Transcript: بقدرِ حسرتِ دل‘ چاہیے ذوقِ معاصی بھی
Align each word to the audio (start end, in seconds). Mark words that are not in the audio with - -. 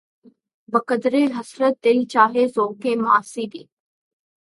بقدرِ 0.73 1.13
حسرتِ 1.37 1.75
دل‘ 1.83 1.99
چاہیے 2.13 2.45
ذوقِ 2.55 2.83
معاصی 3.03 3.45
بھی 3.51 3.63